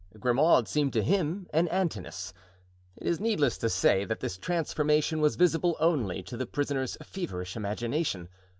[0.19, 2.33] Grimaud seemed to him an Antinous.
[2.97, 7.55] It is needless to say that this transformation was visible only to the prisoner's feverish
[7.55, 8.27] imagination.